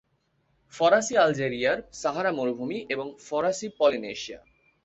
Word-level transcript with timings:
ফরাসি 0.73 1.13
আলজেরিয়ার 1.17 1.79
সাহারা 1.93 2.31
মরুভূমি 2.31 2.77
এবং 2.89 3.07
ফরাসি 3.27 3.67
পলিনেশিয়া। 3.79 4.39